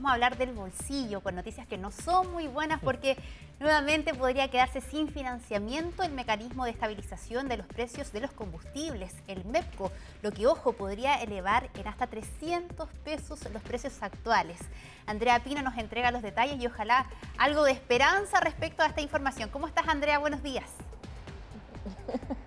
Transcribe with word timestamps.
vamos 0.00 0.12
a 0.12 0.14
hablar 0.14 0.38
del 0.38 0.52
bolsillo, 0.52 1.20
con 1.20 1.34
noticias 1.34 1.66
que 1.66 1.76
no 1.76 1.90
son 1.90 2.32
muy 2.32 2.46
buenas 2.46 2.80
porque 2.80 3.18
nuevamente 3.58 4.14
podría 4.14 4.48
quedarse 4.48 4.80
sin 4.80 5.08
financiamiento 5.08 6.02
el 6.02 6.12
mecanismo 6.12 6.64
de 6.64 6.70
estabilización 6.70 7.48
de 7.48 7.58
los 7.58 7.66
precios 7.66 8.10
de 8.10 8.20
los 8.20 8.30
combustibles, 8.32 9.14
el 9.28 9.44
MEPCO, 9.44 9.92
lo 10.22 10.32
que, 10.32 10.46
ojo, 10.46 10.72
podría 10.72 11.16
elevar 11.16 11.68
en 11.74 11.86
hasta 11.86 12.06
300 12.06 12.88
pesos 13.04 13.40
los 13.52 13.62
precios 13.62 14.02
actuales. 14.02 14.58
Andrea 15.04 15.44
Pino 15.44 15.60
nos 15.60 15.76
entrega 15.76 16.10
los 16.10 16.22
detalles 16.22 16.58
y 16.58 16.66
ojalá 16.66 17.04
algo 17.36 17.64
de 17.64 17.72
esperanza 17.72 18.40
respecto 18.40 18.82
a 18.82 18.86
esta 18.86 19.02
información. 19.02 19.50
¿Cómo 19.50 19.66
estás, 19.66 19.86
Andrea? 19.86 20.18
Buenos 20.18 20.42
días. 20.42 20.64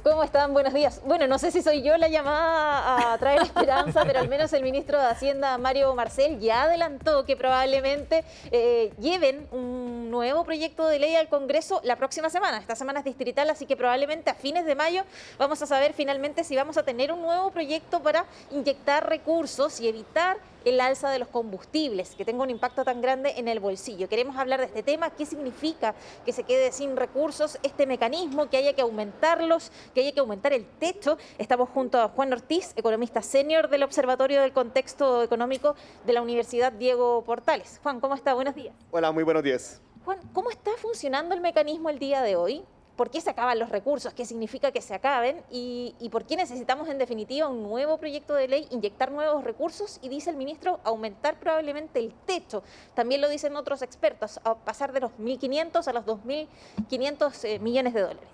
¿Cómo 0.07 0.23
están? 0.23 0.53
Buenos 0.53 0.73
días. 0.73 1.01
Bueno, 1.05 1.27
no 1.27 1.37
sé 1.37 1.51
si 1.51 1.63
soy 1.63 1.83
yo 1.83 1.97
la 1.97 2.07
llamada 2.07 3.13
a 3.13 3.19
traer 3.19 3.43
esperanza, 3.43 4.05
pero 4.07 4.21
al 4.21 4.29
menos 4.29 4.53
el 4.53 4.63
ministro 4.63 5.01
de 5.01 5.07
Hacienda, 5.07 5.59
Mario 5.59 5.93
Marcel, 5.97 6.39
ya 6.39 6.63
adelantó 6.63 7.25
que 7.25 7.37
probablemente 7.37 8.23
eh, 8.53 8.93
lleven 9.01 9.49
un 9.51 10.09
nuevo 10.13 10.45
proyecto 10.45 10.87
de 10.87 11.01
ley 11.01 11.17
al 11.17 11.29
Congreso 11.29 11.81
la 11.83 11.97
próxima 11.97 12.31
semana. 12.31 12.59
Esta 12.59 12.77
semana 12.77 13.01
es 13.01 13.05
distrital, 13.05 13.51
así 13.51 13.67
que 13.67 13.77
probablemente 13.77 14.31
a 14.31 14.35
fines 14.35 14.65
de 14.65 14.77
mayo 14.77 15.03
vamos 15.39 15.61
a 15.63 15.67
saber 15.67 15.93
finalmente 15.93 16.45
si 16.45 16.55
vamos 16.55 16.77
a 16.77 16.85
tener 16.85 17.11
un 17.11 17.23
nuevo 17.23 17.51
proyecto 17.51 18.01
para 18.01 18.27
inyectar 18.53 19.09
recursos 19.09 19.81
y 19.81 19.89
evitar 19.89 20.37
el 20.67 20.81
alza 20.81 21.11
de 21.11 21.21
los 21.21 21.29
combustibles, 21.29 22.17
que 22.17 22.25
tenga 22.25 22.43
un 22.43 22.51
impacto 22.51 22.85
tan 22.85 23.01
grande 23.01 23.35
en 23.37 23.47
el 23.47 23.61
bolsillo. 23.61 24.09
Queremos 24.09 24.37
hablar 24.37 24.59
de 24.59 24.67
este 24.67 24.83
tema, 24.83 25.11
qué 25.11 25.25
significa 25.25 25.95
que 26.25 26.33
se 26.33 26.43
quede 26.43 26.73
sin 26.73 26.97
recursos, 26.97 27.57
este 27.63 27.87
mecanismo, 27.87 28.51
que 28.51 28.57
haya 28.57 28.75
que 28.75 28.83
aumentarlos, 28.83 29.71
que 29.95 30.01
haya 30.01 30.13
que 30.13 30.19
aumentar 30.19 30.53
el 30.53 30.67
techo. 30.67 31.19
Estamos 31.39 31.69
junto 31.69 32.01
a 32.01 32.09
Juan 32.09 32.33
Ortiz, 32.33 32.73
economista 32.75 33.23
senior 33.23 33.71
del 33.71 33.85
Observatorio 33.85 34.41
del 34.41 34.53
Contexto 34.53 35.23
Económico 35.23 35.77
de 36.05 36.13
la 36.13 36.21
Universidad 36.21 36.73
Diego 36.73 37.23
Portales. 37.23 37.79
Juan, 37.85 38.01
¿cómo 38.01 38.17
está? 38.17 38.35
Buenos 38.35 38.57
días. 38.57 38.75
Hola, 38.91 39.13
muy 39.13 39.23
buenos 39.23 39.45
días. 39.45 39.81
Juan, 40.05 40.19
¿cómo 40.33 40.51
está 40.51 40.73
funcionando 40.79 41.33
el 41.33 41.41
mecanismo 41.41 41.91
el 41.91 42.01
día 42.01 42.23
de 42.23 42.35
hoy? 42.35 42.65
Por 42.97 43.11
qué 43.11 43.21
se 43.21 43.31
acaban 43.31 43.59
los 43.59 43.69
recursos, 43.69 44.13
qué 44.15 44.25
significa 44.25 44.73
que 44.73 44.81
se 44.81 44.95
acaben 44.95 45.43
y, 45.51 45.95
por 46.11 46.25
qué 46.25 46.37
necesitamos 46.37 46.89
en 46.89 46.99
definitiva 46.99 47.49
un 47.49 47.63
nuevo 47.63 47.99
proyecto 47.99 48.35
de 48.35 48.49
ley, 48.49 48.67
inyectar 48.71 49.13
nuevos 49.13 49.45
recursos 49.45 49.99
y 50.03 50.09
dice 50.09 50.31
el 50.31 50.37
ministro 50.37 50.81
aumentar 50.83 51.39
probablemente 51.39 51.99
el 51.99 52.13
techo. 52.27 52.63
También 52.95 53.21
lo 53.21 53.29
dicen 53.29 53.55
otros 53.57 53.83
expertos, 53.83 54.41
pasar 54.65 54.93
de 54.93 55.01
los 55.01 55.13
1.500 55.13 55.87
a 55.87 55.93
los 55.93 56.05
2.500 56.07 57.45
eh, 57.45 57.59
millones 57.59 57.93
de 57.93 58.01
dólares. 58.01 58.29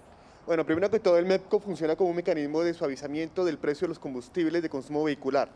Bueno, 0.46 0.64
primero 0.64 0.90
que 0.90 0.98
todo 0.98 1.18
el 1.18 1.26
MEPCO 1.26 1.60
funciona 1.60 1.94
como 1.96 2.10
un 2.10 2.16
mecanismo 2.16 2.62
de 2.62 2.74
suavizamiento 2.74 3.44
del 3.44 3.58
precio 3.58 3.86
de 3.86 3.90
los 3.90 3.98
combustibles 3.98 4.62
de 4.62 4.68
consumo 4.68 5.04
vehicular. 5.04 5.48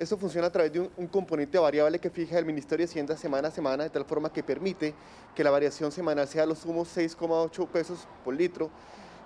Esto 0.00 0.16
funciona 0.16 0.46
a 0.46 0.50
través 0.50 0.72
de 0.72 0.80
un, 0.80 1.06
componente 1.08 1.58
variable 1.58 1.98
que 1.98 2.08
fija 2.08 2.38
el 2.38 2.46
Ministerio 2.46 2.86
de 2.86 2.90
Hacienda 2.90 3.18
semana 3.18 3.48
a 3.48 3.50
semana, 3.50 3.84
de 3.84 3.90
tal 3.90 4.06
forma 4.06 4.32
que 4.32 4.42
permite 4.42 4.94
que 5.34 5.44
la 5.44 5.50
variación 5.50 5.92
semanal 5.92 6.26
sea 6.26 6.44
a 6.44 6.46
los 6.46 6.60
sumos 6.60 6.88
6,8 6.96 7.68
pesos 7.68 8.08
por 8.24 8.34
litro. 8.34 8.70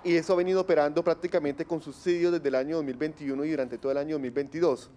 Y 0.03 0.17
eso 0.17 0.33
ha 0.33 0.35
venido 0.35 0.59
operando 0.59 1.01
prácticamente 1.01 1.63
con 1.63 1.81
subsidios 1.81 2.33
desde 2.33 2.49
el 2.49 2.55
año 2.55 2.75
2021 2.75 3.45
y 3.45 3.51
durante 3.51 3.77
todo 3.77 3.93
el 3.93 3.99
año 3.99 4.15
2022. 4.15 4.89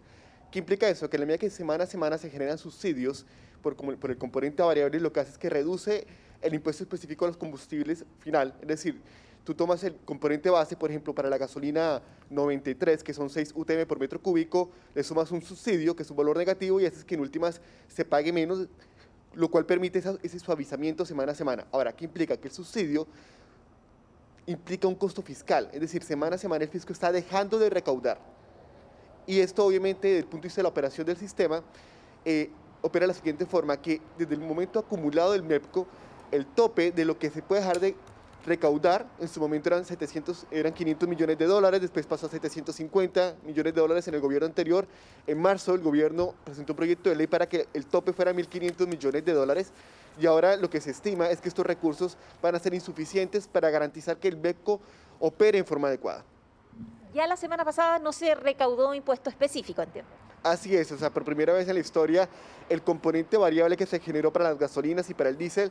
¿Qué 0.50 0.58
implica 0.58 0.88
eso? 0.88 1.08
Que 1.08 1.16
en 1.16 1.20
la 1.20 1.26
medida 1.26 1.38
que 1.38 1.48
semana 1.48 1.84
a 1.84 1.86
semana 1.86 2.18
se 2.18 2.28
generan 2.28 2.58
subsidios 2.58 3.24
por, 3.62 3.76
por 3.76 4.10
el 4.10 4.18
componente 4.18 4.64
variable, 4.64 4.98
lo 4.98 5.12
que 5.12 5.20
hace 5.20 5.30
es 5.30 5.38
que 5.38 5.48
reduce 5.48 6.08
el 6.42 6.54
impuesto 6.54 6.82
específico 6.82 7.24
a 7.24 7.28
los 7.28 7.36
combustibles 7.36 8.04
final. 8.18 8.52
Es 8.62 8.66
decir, 8.66 9.00
tú 9.48 9.54
tomas 9.54 9.82
el 9.82 9.96
componente 10.04 10.50
base, 10.50 10.76
por 10.76 10.90
ejemplo, 10.90 11.14
para 11.14 11.30
la 11.30 11.38
gasolina 11.38 12.02
93, 12.28 13.02
que 13.02 13.14
son 13.14 13.30
6 13.30 13.54
UTM 13.54 13.86
por 13.86 13.98
metro 13.98 14.20
cúbico, 14.20 14.68
le 14.94 15.02
sumas 15.02 15.30
un 15.30 15.40
subsidio, 15.40 15.96
que 15.96 16.02
es 16.02 16.10
un 16.10 16.18
valor 16.18 16.36
negativo, 16.36 16.78
y 16.78 16.84
haces 16.84 17.02
que 17.02 17.14
en 17.14 17.22
últimas 17.22 17.62
se 17.88 18.04
pague 18.04 18.30
menos, 18.30 18.68
lo 19.32 19.50
cual 19.50 19.64
permite 19.64 20.02
ese 20.22 20.38
suavizamiento 20.38 21.06
semana 21.06 21.32
a 21.32 21.34
semana. 21.34 21.66
Ahora, 21.72 21.96
¿qué 21.96 22.04
implica? 22.04 22.36
Que 22.36 22.48
el 22.48 22.52
subsidio 22.52 23.06
implica 24.44 24.86
un 24.86 24.94
costo 24.94 25.22
fiscal, 25.22 25.70
es 25.72 25.80
decir, 25.80 26.02
semana 26.02 26.36
a 26.36 26.38
semana 26.38 26.64
el 26.64 26.70
fisco 26.70 26.92
está 26.92 27.10
dejando 27.10 27.58
de 27.58 27.70
recaudar. 27.70 28.20
Y 29.26 29.40
esto 29.40 29.64
obviamente 29.64 30.08
desde 30.08 30.18
el 30.18 30.24
punto 30.26 30.42
de 30.42 30.48
vista 30.48 30.58
de 30.58 30.64
la 30.64 30.68
operación 30.68 31.06
del 31.06 31.16
sistema, 31.16 31.62
eh, 32.26 32.50
opera 32.82 33.04
de 33.04 33.08
la 33.08 33.14
siguiente 33.14 33.46
forma, 33.46 33.80
que 33.80 34.02
desde 34.18 34.34
el 34.34 34.42
momento 34.42 34.78
acumulado 34.78 35.32
del 35.32 35.42
MEPCO, 35.42 35.86
el 36.32 36.44
tope 36.44 36.92
de 36.92 37.06
lo 37.06 37.18
que 37.18 37.30
se 37.30 37.40
puede 37.40 37.62
dejar 37.62 37.80
de 37.80 37.96
recaudar, 38.48 39.06
en 39.20 39.28
su 39.28 39.40
momento 39.40 39.68
eran, 39.68 39.84
700, 39.84 40.46
eran 40.50 40.72
500 40.72 41.08
millones 41.08 41.38
de 41.38 41.46
dólares, 41.46 41.80
después 41.80 42.06
pasó 42.06 42.26
a 42.26 42.30
750 42.30 43.36
millones 43.44 43.74
de 43.74 43.80
dólares 43.80 44.08
en 44.08 44.14
el 44.14 44.20
gobierno 44.20 44.46
anterior. 44.46 44.86
En 45.26 45.40
marzo 45.40 45.74
el 45.74 45.80
gobierno 45.80 46.34
presentó 46.44 46.72
un 46.72 46.76
proyecto 46.76 47.10
de 47.10 47.16
ley 47.16 47.26
para 47.26 47.48
que 47.48 47.68
el 47.74 47.86
tope 47.86 48.12
fuera 48.12 48.32
1.500 48.32 48.86
millones 48.86 49.24
de 49.24 49.32
dólares 49.32 49.72
y 50.20 50.26
ahora 50.26 50.56
lo 50.56 50.68
que 50.68 50.80
se 50.80 50.90
estima 50.90 51.30
es 51.30 51.40
que 51.40 51.48
estos 51.48 51.64
recursos 51.64 52.16
van 52.42 52.54
a 52.54 52.58
ser 52.58 52.74
insuficientes 52.74 53.46
para 53.46 53.70
garantizar 53.70 54.16
que 54.16 54.28
el 54.28 54.36
BECO 54.36 54.80
opere 55.20 55.58
en 55.58 55.64
forma 55.64 55.88
adecuada. 55.88 56.24
Ya 57.14 57.26
la 57.26 57.36
semana 57.36 57.64
pasada 57.64 57.98
no 57.98 58.12
se 58.12 58.34
recaudó 58.34 58.94
impuesto 58.94 59.30
específico, 59.30 59.82
entiendo. 59.82 60.10
Así 60.42 60.76
es, 60.76 60.92
o 60.92 60.98
sea, 60.98 61.10
por 61.10 61.24
primera 61.24 61.52
vez 61.52 61.68
en 61.68 61.74
la 61.74 61.80
historia 61.80 62.28
el 62.68 62.82
componente 62.82 63.36
variable 63.36 63.76
que 63.76 63.86
se 63.86 63.98
generó 63.98 64.32
para 64.32 64.46
las 64.46 64.58
gasolinas 64.58 65.08
y 65.10 65.14
para 65.14 65.30
el 65.30 65.38
diésel 65.38 65.70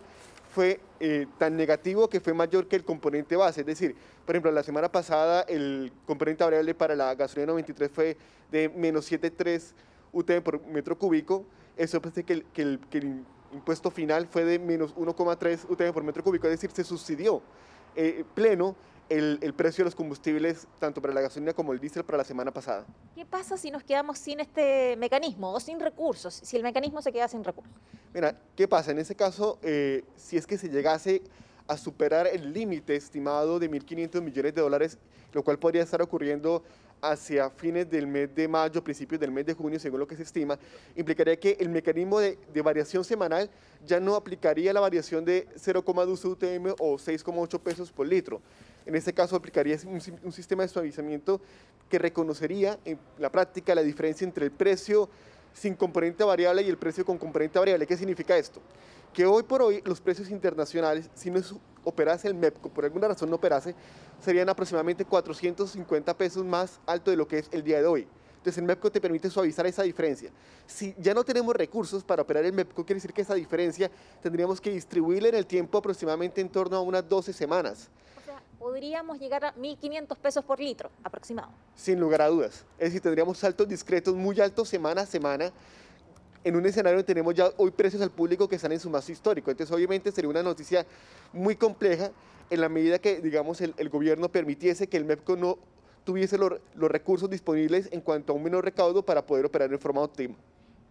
fue 0.54 0.80
eh, 1.00 1.28
tan 1.38 1.56
negativo 1.56 2.10
que 2.10 2.20
fue 2.20 2.34
mayor 2.34 2.68
que 2.68 2.76
el 2.76 2.84
componente 2.84 3.36
base. 3.36 3.62
Es 3.62 3.68
decir, 3.68 3.96
por 4.26 4.36
ejemplo, 4.36 4.52
la 4.52 4.64
semana 4.64 4.92
pasada 4.92 5.42
el 5.42 5.92
componente 6.06 6.44
variable 6.44 6.74
para 6.74 6.96
la 6.96 7.14
gasolina 7.16 7.52
93 7.52 7.92
fue 7.92 8.18
de 8.52 8.70
menos 8.70 9.12
7,3 9.12 9.74
UTM 10.12 10.42
por 10.42 10.66
metro 10.66 10.98
cúbico. 10.98 11.46
Eso 11.76 12.02
parece 12.02 12.24
que 12.24 12.44
el, 12.56 12.80
impuesto 13.54 13.92
final 13.92 14.28
fue 14.28 14.44
de 14.44 14.60
menos 14.60 14.96
1,3 14.96 15.70
UTM 15.70 15.94
por 15.94 16.04
metro 16.04 16.24
cúbico, 16.24 16.48
es 16.48 16.52
decir, 16.52 16.72
se 16.72 16.84
subsidió 16.84 17.42
eh, 17.96 18.26
pleno 18.34 18.76
el, 19.10 19.40
el, 19.42 19.54
precio 19.54 19.84
de 19.84 19.86
los 19.86 19.96
combustibles, 19.96 20.68
tanto 20.80 21.02
para 21.02 21.14
la 21.14 21.22
gasolina 21.22 21.54
como 21.54 21.74
el 21.74 21.80
diésel, 21.80 22.04
para 22.04 22.18
la 22.18 22.24
semana 22.24 22.52
pasada. 22.52 22.86
¿Qué 23.16 23.26
pasa 23.26 23.58
si 23.58 23.72
nos 23.72 23.84
quedamos 23.84 24.18
sin 24.18 24.40
este 24.40 24.96
mecanismo 24.98 25.54
o 25.54 25.60
sin 25.60 25.80
recursos, 25.80 26.40
si 26.44 26.58
el 26.58 26.64
mecanismo 26.64 27.02
se 27.02 27.12
queda 27.12 27.28
sin 27.28 27.44
recursos? 27.44 27.74
Mira, 28.14 28.36
¿qué 28.56 28.68
pasa? 28.68 28.92
En 28.92 29.00
ese 29.00 29.16
caso, 29.16 29.60
eh, 29.62 30.04
si 30.16 30.38
es 30.38 30.48
que 30.48 30.58
se 30.58 30.70
llegase 30.70 31.22
a 31.68 31.78
superar 31.78 32.28
el 32.28 32.54
límite 32.54 32.96
estimado 32.96 33.60
de 33.60 33.70
1.500 33.70 34.22
millones 34.22 34.56
de 34.56 34.62
dólares, 34.62 34.98
lo 35.34 35.44
cual 35.44 35.60
podría 35.60 35.84
estar 35.84 36.02
ocurriendo 36.02 36.64
hacia 37.02 37.50
fines 37.50 37.90
del 37.90 38.08
mes 38.08 38.34
de 38.34 38.48
mayo, 38.48 38.84
principios 38.84 39.22
del 39.22 39.32
mes 39.32 39.46
de 39.46 39.54
junio, 39.54 39.80
según 39.80 40.00
lo 40.00 40.08
que 40.08 40.16
se 40.16 40.24
estima, 40.24 40.58
implicaría 40.96 41.40
que 41.40 41.58
el 41.60 41.70
mecanismo 41.70 42.20
de, 42.20 42.38
variación 42.64 43.04
semanal 43.04 43.50
ya 43.86 44.00
no 44.00 44.16
aplicaría 44.16 44.74
la 44.74 44.80
variación 44.80 45.24
de 45.24 45.48
0,2 45.56 46.26
UTM 46.26 46.76
o 46.80 46.98
6,8 46.98 47.60
pesos 47.60 47.92
por 47.92 48.08
litro. 48.08 48.42
En 48.86 48.96
este 48.96 49.14
caso 49.14 49.36
aplicaría 49.36 49.78
un, 49.86 50.02
un 50.24 50.32
sistema 50.32 50.64
de 50.64 50.70
suavizamiento 50.70 51.42
que 51.90 52.00
reconocería 52.00 52.80
en 52.86 52.98
la 53.20 53.32
práctica 53.32 53.76
la 53.76 53.84
diferencia 53.84 54.26
entre 54.26 54.46
el 54.46 54.52
precio 54.52 55.10
sin 55.54 55.76
componente 55.76 56.24
variable 56.24 56.62
y 56.62 56.70
el 56.70 56.78
precio 56.78 57.06
con 57.06 57.18
componente 57.18 57.60
variable. 57.60 57.86
¿Qué 57.86 57.98
significa 57.98 58.38
esto? 58.38 58.62
Que 59.18 59.26
hoy 59.26 59.42
por 59.42 59.64
hoy 59.64 59.82
los 59.84 60.00
precios 60.00 60.30
internacionales, 60.30 61.10
si 61.16 61.32
no 61.32 61.42
operase 61.84 62.28
el 62.28 62.36
MEPCO, 62.36 62.70
por 62.70 62.86
alguna 62.86 63.08
razón 63.08 63.32
no 63.32 63.38
operase, 63.38 63.74
serían 64.24 64.48
aproximadamente 64.48 65.06
450 65.06 66.16
pesos 66.16 66.46
más 66.46 66.80
alto 66.86 67.10
de 67.10 67.18
lo 67.18 67.28
que 67.28 67.40
es 67.40 67.50
el 67.52 67.64
día 67.64 67.80
de 67.80 67.88
hoy. 67.88 68.08
Entonces 68.36 68.60
el 68.60 68.66
MEPCO 68.66 68.92
te 68.92 69.02
permite 69.02 69.32
suavizar 69.32 69.66
esa 69.66 69.82
diferencia. 69.82 70.30
Si 70.68 70.94
ya 71.00 71.16
no 71.16 71.24
tenemos 71.24 71.56
recursos 71.56 72.04
para 72.04 72.22
operar 72.22 72.46
el 72.46 72.54
MEPCO, 72.54 72.86
quiere 72.86 72.98
decir 72.98 73.12
que 73.12 73.24
esa 73.24 73.34
diferencia 73.34 73.90
tendríamos 74.22 74.62
que 74.62 74.70
distribuirla 74.70 75.30
en 75.30 75.36
el 75.36 75.48
tiempo 75.48 75.80
aproximadamente 75.80 76.40
en 76.40 76.50
torno 76.50 76.78
a 76.78 76.82
unas 76.82 77.10
12 77.10 77.34
semanas 77.34 77.90
podríamos 78.60 79.20
llegar 79.20 79.46
a 79.46 79.56
1.500 79.56 80.18
pesos 80.18 80.44
por 80.44 80.60
litro 80.60 80.90
aproximado. 81.04 81.50
Sin 81.76 82.00
lugar 82.00 82.22
a 82.24 82.28
dudas. 82.28 82.66
Es 82.78 82.90
decir, 82.90 83.02
tendríamos 83.02 83.38
saltos 83.38 83.68
discretos 83.68 84.16
muy 84.16 84.42
altos 84.42 84.68
semana 84.68 85.02
a 85.02 85.06
semana 85.06 85.54
en 86.48 86.56
un 86.56 86.66
escenario 86.66 86.98
donde 86.98 87.08
tenemos 87.08 87.36
ya 87.36 87.52
hoy 87.58 87.72
precios 87.72 88.02
al 88.02 88.10
público 88.10 88.48
que 88.48 88.56
están 88.56 88.72
en 88.72 88.80
su 88.80 88.90
más 88.90 89.10
histórico. 89.10 89.52
Entonces, 89.52 89.76
obviamente 89.76 90.12
sería 90.14 90.30
una 90.30 90.42
noticia 90.42 90.86
muy 91.34 91.58
compleja 91.58 92.12
en 92.50 92.62
la 92.62 92.70
medida 92.70 93.00
que, 93.00 93.20
digamos, 93.20 93.60
el, 93.60 93.90
gobierno 93.90 94.30
permitiese 94.30 94.88
que 94.88 94.96
el 94.96 95.04
MEPCO 95.04 95.36
no 95.36 95.58
tuviese 96.06 96.38
los 96.38 96.62
recursos 96.90 97.30
disponibles 97.30 97.90
en 97.92 98.00
cuanto 98.00 98.32
a 98.32 98.36
un 98.38 98.44
menor 98.44 98.64
recaudo 98.64 99.04
para 99.04 99.26
poder 99.26 99.46
operar 99.46 99.74
en 99.74 99.80
forma 99.80 100.00
óptima. 100.00 100.36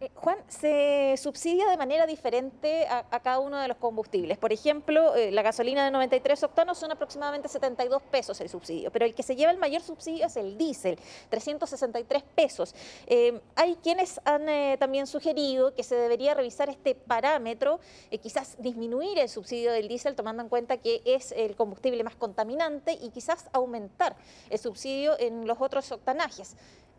Eh, 0.06 0.10
Juan, 0.14 0.38
se 0.48 1.14
subsidia 1.16 1.68
de 1.68 1.76
manera 1.76 2.06
diferente 2.06 2.86
a, 2.88 3.04
cada 3.20 3.40
uno 3.40 3.58
de 3.58 3.68
los 3.68 3.76
combustibles. 3.76 4.38
Por 4.38 4.52
ejemplo, 4.52 5.14
eh, 5.16 5.32
la 5.32 5.42
gasolina 5.42 5.84
de 5.84 5.90
93 5.90 6.42
octanos 6.44 6.78
son 6.78 6.92
aproximadamente 6.92 7.48
72 7.48 8.02
pesos 8.02 8.40
el 8.40 8.48
subsidio, 8.48 8.90
pero 8.92 9.04
el 9.04 9.14
que 9.14 9.22
se 9.22 9.34
lleva 9.34 9.50
el 9.50 9.58
mayor 9.58 9.82
subsidio 9.82 10.26
es 10.26 10.36
el 10.36 10.56
diésel, 10.56 10.98
363 11.30 12.22
pesos. 12.22 12.74
Eh, 13.06 13.40
hay 13.56 13.76
quienes 13.76 14.20
han 14.24 14.46
también 14.78 15.06
sugerido 15.06 15.74
que 15.74 15.82
se 15.82 15.96
debería 15.96 16.34
revisar 16.34 16.68
este 16.68 16.94
parámetro, 16.94 17.80
quizás 18.22 18.56
disminuir 18.58 19.18
el 19.18 19.28
subsidio 19.28 19.72
del 19.72 19.88
diésel 19.88 20.14
tomando 20.14 20.42
en 20.42 20.48
cuenta 20.48 20.76
que 20.76 21.02
es 21.04 21.32
el 21.32 21.56
combustible 21.56 22.02
más 22.04 22.14
contaminante 22.14 22.92
y 22.92 23.10
quizás 23.10 23.48
aumentar 23.52 24.16
el 24.50 24.58
subsidio 24.58 25.18
en 25.18 25.46
los 25.46 25.60
otros 25.60 25.90
octanajes. 25.90 26.56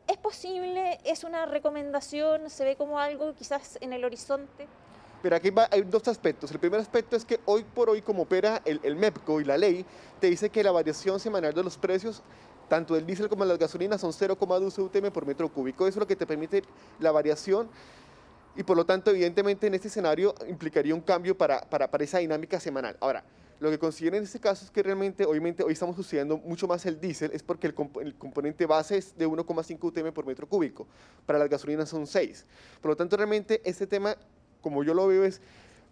¿Es 0.07 0.18
posible? 0.18 1.00
¿Es 1.04 1.24
una 1.24 1.45
recomendación? 1.45 2.50
¿Se 2.50 2.63
ve 2.63 2.75
como 2.75 3.00
algo 3.00 3.33
quizás 3.33 3.77
en 3.81 3.92
el 3.94 4.06
horizonte? 4.06 4.68
Pero 5.21 5.36
aquí 5.36 5.51
hay 5.71 5.81
dos 5.81 6.07
aspectos. 6.07 6.51
El 6.51 6.59
primer 6.59 6.80
aspecto 6.80 7.15
es 7.15 7.25
que 7.25 7.39
hoy 7.45 7.63
por 7.63 7.89
hoy, 7.89 8.01
como 8.01 8.24
opera 8.24 8.62
el, 8.63 8.80
el, 8.83 8.95
MEPCO 8.95 9.42
y 9.42 9.44
la 9.45 9.57
ley, 9.57 9.86
te 10.19 10.27
dice 10.27 10.50
que 10.50 10.63
la 10.63 10.71
variación 10.71 11.19
semanal 11.19 11.54
de 11.54 11.63
los 11.63 11.77
precios, 11.77 12.21
tanto 12.69 12.94
del 12.94 13.06
diésel 13.06 13.27
como 13.27 13.44
de 13.44 13.50
las 13.50 13.59
gasolinas, 13.59 14.00
son 14.00 14.12
0,2 14.12 14.77
UTM 14.77 15.12
por 15.12 15.25
metro 15.25 15.51
cúbico. 15.51 15.88
Eso 15.88 15.98
es 15.98 16.01
lo 16.01 16.07
que 16.07 16.15
te 16.15 16.25
permite 16.25 16.63
la 17.00 17.12
variación 17.12 17.69
y 18.57 18.63
por 18.63 18.75
lo 18.75 18.86
tanto, 18.86 19.12
evidentemente, 19.12 19.68
en 19.68 19.75
este 19.75 19.88
escenario 19.88 20.33
implicaría 20.50 20.95
un 20.95 21.01
cambio 21.01 21.38
para, 21.38 21.62
para, 21.62 21.92
para 21.92 22.04
esa 22.04 22.18
dinámica 22.18 22.59
semanal. 22.59 22.98
Ahora, 23.00 23.24
lo 23.59 23.69
que 23.69 23.80
considero 23.80 24.18
en 24.18 24.24
este 24.24 24.39
caso 24.39 24.65
es 24.65 24.71
que 24.71 24.83
realmente, 24.83 25.25
obviamente, 25.25 25.63
hoy 25.63 25.74
estamos 25.74 25.98
estudiando 25.98 26.38
mucho 26.38 26.68
más 26.68 26.86
el 26.86 27.00
diésel, 27.00 27.31
es 27.33 27.42
porque 27.42 27.68
el, 27.68 27.74
comp 27.74 27.98
el 27.98 28.13
componente 28.15 28.65
base 28.65 28.98
es 28.98 29.18
de 29.18 29.27
1,5 29.27 29.77
UTM 29.81 30.13
por 30.13 30.25
metro 30.25 30.48
cúbico, 30.48 30.88
para 31.25 31.39
las 31.39 31.50
gasolinas 31.50 31.89
son 31.89 32.06
6. 32.06 32.45
Por 32.81 32.89
lo 32.89 32.95
tanto, 32.95 33.18
realmente 33.18 33.62
este 33.65 33.88
tema, 33.88 34.15
como 34.62 34.83
yo 34.83 34.94
lo 34.94 35.07
veo, 35.07 35.24
es 35.24 35.42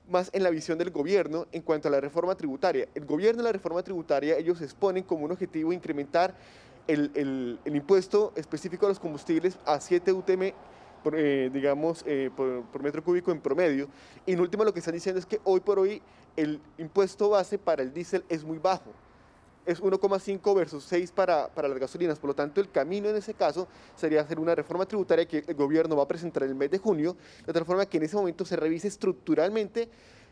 más 0.10 0.30
en 0.34 0.44
la 0.44 0.52
visión 0.52 0.78
del 0.78 0.92
gobierno 0.92 1.48
en 1.52 1.64
cuanto 1.64 1.88
a 1.88 1.92
la 1.92 2.00
reforma 2.00 2.36
tributaria. 2.36 2.88
El 2.94 3.06
gobierno 3.06 3.42
y 3.42 3.46
la 3.46 3.52
reforma 3.52 3.82
tributaria, 3.82 4.38
ellos 4.38 4.62
exponen 4.62 5.04
como 5.04 5.26
un 5.26 5.32
objetivo 5.32 5.74
incrementar 5.74 6.36
el, 6.88 7.10
el, 7.16 7.60
el 7.66 7.76
impuesto 7.76 8.32
específico 8.36 8.86
a 8.86 8.90
los 8.90 9.00
combustibles 9.00 9.58
a 9.66 9.80
7 9.80 10.14
UTM 10.14 10.54
por, 11.06 11.14
eh, 11.16 11.52
digamos, 11.54 12.04
eh, 12.08 12.32
por, 12.36 12.82
metro 12.82 13.04
cúbico 13.04 13.32
en 13.32 13.40
promedio. 13.40 13.88
Y 14.26 14.34
en 14.34 14.40
último 14.40 14.64
lo 14.64 14.74
que 14.74 14.80
están 14.80 14.96
diciendo 14.96 15.20
es 15.20 15.28
que 15.28 15.40
hoy 15.44 15.60
por 15.60 15.78
hoy 15.78 16.02
el 16.36 16.60
impuesto 16.80 17.30
base 17.30 17.60
para 17.60 17.84
el 17.84 17.94
diésel 17.94 18.26
es 18.28 18.44
muy 18.44 18.58
bajo. 18.58 18.90
Es 19.68 19.80
1,5 19.80 20.56
versus 20.56 20.84
6 20.86 21.12
para, 21.12 21.48
para 21.50 21.68
las 21.68 21.78
gasolinas. 21.78 22.18
Por 22.18 22.30
lo 22.30 22.34
tanto, 22.34 22.60
el 22.60 22.72
camino 22.72 23.08
en 23.08 23.18
ese 23.18 23.36
caso 23.36 23.68
sería 23.96 24.22
hacer 24.22 24.40
una 24.40 24.56
reforma 24.56 24.88
tributaria 24.88 25.28
que 25.28 25.44
el 25.48 25.54
gobierno 25.54 25.96
va 25.96 26.04
a 26.04 26.08
presentar 26.08 26.42
en 26.42 26.50
el 26.50 26.56
mes 26.56 26.72
de 26.72 26.80
junio, 26.80 27.16
de 27.46 27.54
tal 27.54 27.66
forma 27.66 27.86
que 27.86 27.98
en 27.98 28.04
ese 28.04 28.16
momento 28.16 28.44
se 28.44 28.56
revise 28.56 28.88
estructuralmente 28.88 29.88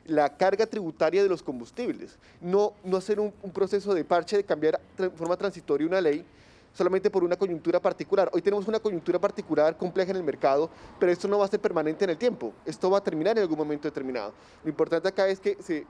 la 0.08 0.36
carga 0.38 0.66
tributaria 0.66 1.22
de 1.22 1.30
los 1.30 1.44
combustibles. 1.44 2.18
No, 2.42 2.74
no 2.84 2.98
hacer 2.98 3.20
un, 3.20 3.32
un 3.44 3.52
proceso 3.52 3.94
de 3.94 4.04
parche 4.04 4.38
de 4.38 4.44
cambiar 4.44 4.82
de 4.98 5.12
forma 5.12 5.38
transitoria 5.38 5.86
una 5.86 6.02
ley, 6.02 6.26
solamente 6.74 7.10
por 7.10 7.24
una 7.24 7.36
coyuntura 7.36 7.80
particular. 7.80 8.30
Hoy 8.34 8.42
tenemos 8.42 8.68
una 8.68 8.80
coyuntura 8.80 9.20
particular 9.20 9.78
compleja 9.78 10.12
en 10.12 10.18
el 10.18 10.24
mercado, 10.24 10.70
pero 11.00 11.12
esto 11.12 11.28
no 11.28 11.38
va 11.38 11.46
a 11.46 11.48
ser 11.48 11.60
permanente 11.60 12.04
en 12.04 12.10
el 12.10 12.18
tiempo. 12.18 12.54
Esto 12.66 12.90
va 12.90 12.98
a 12.98 13.04
terminar 13.04 13.38
en 13.38 13.44
algún 13.44 13.58
momento 13.58 13.88
determinado. 13.88 14.34
Lo 14.64 14.70
importante 14.70 15.08
acá 15.08 15.28
es 15.28 15.40
que 15.40 15.58
se, 15.62 15.86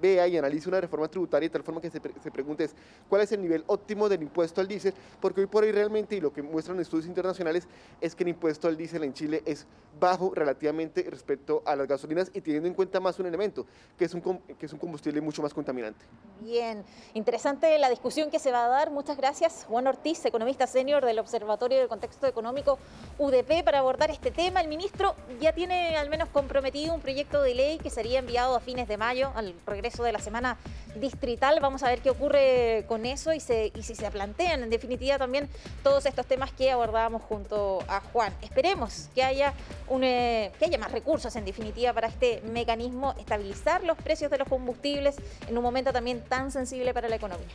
vea 0.00 0.26
y 0.26 0.36
analice 0.36 0.68
una 0.68 0.80
reforma 0.80 1.08
tributaria 1.08 1.48
de 1.48 1.52
tal 1.52 1.62
forma 1.62 1.80
que 1.80 1.90
se, 1.90 2.00
se, 2.22 2.30
pregunte 2.30 2.68
cuál 3.08 3.22
es 3.22 3.32
el 3.32 3.42
nivel 3.42 3.64
óptimo 3.66 4.08
del 4.08 4.22
impuesto 4.22 4.60
al 4.60 4.68
diésel, 4.68 4.94
porque 5.20 5.42
hoy 5.42 5.46
por 5.46 5.64
hoy 5.64 5.72
realmente, 5.72 6.16
y 6.16 6.20
lo 6.20 6.32
que 6.32 6.42
muestran 6.42 6.80
estudios 6.80 7.06
internacionales, 7.06 7.68
es 8.00 8.14
que 8.14 8.24
el 8.24 8.30
impuesto 8.30 8.68
al 8.68 8.76
diésel 8.76 9.04
en 9.04 9.12
Chile 9.12 9.42
es 9.44 9.66
bajo 10.00 10.32
relativamente 10.34 11.02
respecto 11.08 11.62
a 11.64 11.76
las 11.76 11.86
gasolinas 11.86 12.30
y 12.34 12.40
teniendo 12.40 12.68
en 12.68 12.74
cuenta 12.74 13.00
más 13.00 13.18
un 13.18 13.26
elemento, 13.26 13.66
que 13.96 14.06
es 14.06 14.14
un, 14.14 14.20
que 14.58 14.66
es 14.66 14.72
un 14.72 14.78
combustible 14.78 15.20
mucho 15.20 15.42
más 15.42 15.52
contaminante. 15.54 16.04
Bien, 16.40 16.84
interesante 17.14 17.78
la 17.78 17.88
discusión 17.90 18.30
que 18.30 18.38
se 18.38 18.50
va 18.50 18.64
a 18.64 18.68
dar. 18.68 18.90
Muchas 18.90 19.16
gracias. 19.16 19.66
Juan 19.74 19.88
Ortiz, 19.88 20.24
economista 20.24 20.68
senior 20.68 21.04
del 21.04 21.18
Observatorio 21.18 21.80
del 21.80 21.88
Contexto 21.88 22.28
Económico 22.28 22.78
UDP, 23.18 23.64
para 23.64 23.80
abordar 23.80 24.08
este 24.12 24.30
tema. 24.30 24.60
El 24.60 24.68
ministro 24.68 25.16
ya 25.40 25.52
tiene 25.52 25.96
al 25.96 26.08
menos 26.08 26.28
comprometido 26.28 26.94
un 26.94 27.00
proyecto 27.00 27.42
de 27.42 27.56
ley 27.56 27.78
que 27.78 27.90
sería 27.90 28.20
enviado 28.20 28.54
a 28.54 28.60
fines 28.60 28.86
de 28.86 28.96
mayo, 28.96 29.32
al 29.34 29.52
regreso 29.66 30.04
de 30.04 30.12
la 30.12 30.20
semana 30.20 30.58
distrital. 30.94 31.58
Vamos 31.60 31.82
a 31.82 31.88
ver 31.88 32.02
qué 32.02 32.10
ocurre 32.10 32.84
con 32.86 33.04
eso 33.04 33.32
y, 33.32 33.40
si 33.40 33.72
se 33.82 34.10
plantean 34.12 34.62
en 34.62 34.70
definitiva 34.70 35.18
también 35.18 35.48
todos 35.82 36.06
estos 36.06 36.24
temas 36.24 36.52
que 36.52 36.70
abordábamos 36.70 37.22
junto 37.22 37.80
a 37.88 38.00
Juan. 38.12 38.32
Esperemos 38.42 39.08
eh, 39.16 40.52
que 40.56 40.64
haya 40.64 40.78
más 40.78 40.92
recursos 40.92 41.34
en 41.34 41.44
definitiva 41.44 41.92
para 41.92 42.06
este 42.06 42.42
mecanismo, 42.42 43.12
estabilizar 43.18 43.82
los 43.82 43.98
precios 43.98 44.30
de 44.30 44.38
los 44.38 44.46
combustibles 44.46 45.16
en 45.48 45.58
un 45.58 45.64
momento 45.64 45.92
también 45.92 46.22
tan 46.22 46.52
sensible 46.52 46.94
para 46.94 47.08
la 47.08 47.16
economía. 47.16 47.48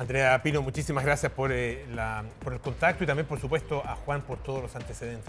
Andrea 0.00 0.42
Pino, 0.42 0.62
muchísimas 0.62 1.04
gracias 1.04 1.30
por, 1.30 1.52
eh, 1.52 1.84
por 2.42 2.54
el 2.54 2.60
contacto 2.60 3.04
y 3.04 3.06
también, 3.06 3.26
por 3.26 3.38
supuesto, 3.38 3.82
a 3.84 3.96
Juan 3.96 4.22
por 4.22 4.38
todos 4.38 4.62
los 4.62 4.74
antecedentes. 4.74 5.18